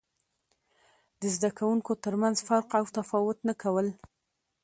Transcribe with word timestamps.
د 1.19 1.21
زده 1.35 1.49
کوونکو 1.57 1.91
ترمنځ 2.03 2.37
فرق 2.47 2.69
او 2.79 2.85
تفاوت 2.97 3.37
نه 3.47 3.53
کول. 3.61 3.87